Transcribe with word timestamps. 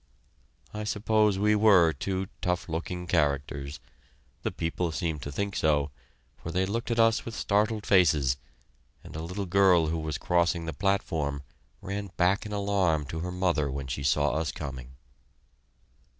I 0.73 0.83
suppose 0.83 1.37
we 1.37 1.53
were 1.55 1.93
two 1.93 2.27
tough 2.41 2.67
looking 2.67 3.05
characters. 3.05 3.79
The 4.41 4.49
people 4.51 4.91
seemed 4.91 5.21
to 5.21 5.31
think 5.31 5.55
so, 5.55 5.91
for 6.41 6.49
they 6.49 6.65
looked 6.65 6.89
at 6.89 6.97
us 6.99 7.23
with 7.23 7.35
startled 7.35 7.85
faces, 7.85 8.37
and 9.03 9.15
a 9.15 9.21
little 9.21 9.45
girl 9.45 9.89
who 9.89 9.99
was 9.99 10.17
crossing 10.17 10.65
the 10.65 10.73
platform 10.73 11.43
ran 11.83 12.07
back 12.17 12.47
in 12.47 12.51
alarm 12.51 13.05
to 13.09 13.19
her 13.19 13.31
mother 13.31 13.69
when 13.69 13.85
she 13.85 14.01
saw 14.01 14.31
us 14.31 14.51
coming. 14.51 14.95